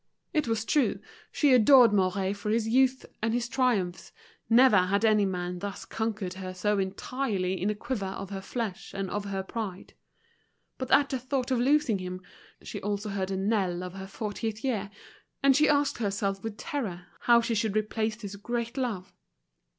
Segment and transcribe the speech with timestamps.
[0.33, 0.99] It was true,
[1.31, 4.11] she adored Mouret for his youth and his triumphs,
[4.49, 8.95] never had any man thus conquered her so entirely in a quiver of her flesh
[8.95, 9.93] and of her pride;
[10.79, 12.19] but at the thought of losing him,
[12.63, 14.89] she also heard the knell of her fortieth year,
[15.43, 19.13] and she asked herself with terror how she should replace this great love.